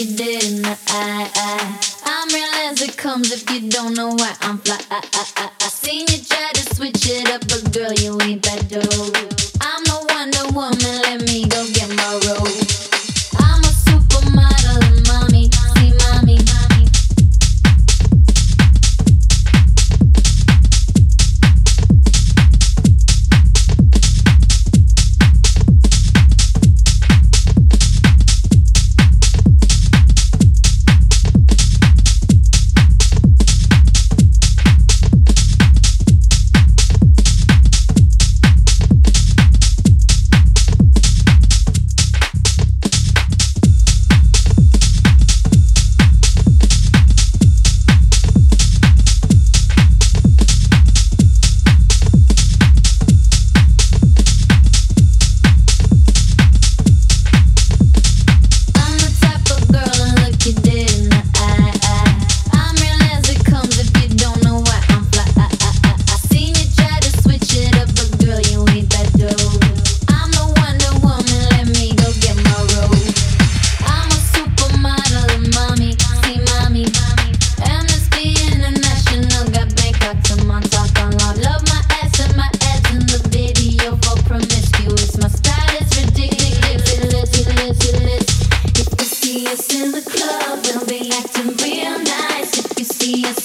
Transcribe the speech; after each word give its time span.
you 0.00 0.16
did 0.16 0.44
in 0.44 0.62
the 0.62 0.78
eye. 0.88 1.78
I'm 2.04 2.28
real 2.28 2.70
as 2.70 2.80
it 2.80 2.96
comes 2.96 3.30
if 3.32 3.50
you 3.50 3.68
don't 3.68 3.94
know 3.94 4.08
why 4.08 4.34
I'm 4.40 4.56
fly. 4.58 4.78
I, 4.90 5.04
I, 5.12 5.26
I, 5.36 5.50
I 5.60 5.68
seen 5.68 6.06
you 6.08 6.24
try 6.24 6.50
to 6.54 6.74
switch 6.74 7.06
it 7.06 7.28
up, 7.30 7.42
but 7.42 7.72
girl, 7.74 7.92
you 7.92 8.18
ain't 8.22 8.42
that 8.44 8.68
dope. 8.68 9.29